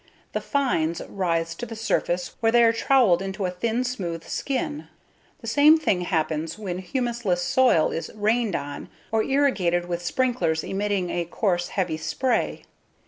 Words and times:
The 0.33 0.41
"fines" 0.41 0.99
rise 1.07 1.53
to 1.53 1.67
the 1.67 1.75
surface 1.75 2.35
where 2.39 2.51
they 2.51 2.63
are 2.63 2.73
trowelled 2.73 3.21
into 3.21 3.45
a 3.45 3.51
thin 3.51 3.83
smooth 3.83 4.23
skin. 4.23 4.87
The 5.41 5.47
same 5.47 5.77
thing 5.77 6.01
happens 6.01 6.57
when 6.57 6.81
humusless 6.81 7.43
soil 7.43 7.91
is 7.91 8.09
rained 8.15 8.55
on 8.55 8.89
or 9.11 9.23
irrigated 9.23 9.87
with 9.87 10.01
sprinklers 10.01 10.63
emitting 10.63 11.11
a 11.11 11.25
coarse, 11.25 11.67
heavy 11.67 11.97
spray. 11.97 12.63